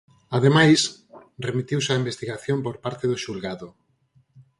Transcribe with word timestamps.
Ademais, 0.37 0.81
remitiuse 1.47 1.93
á 1.93 1.99
investigación 2.01 2.57
por 2.65 2.75
parte 2.85 3.05
do 3.11 3.21
xulgado. 3.23 3.67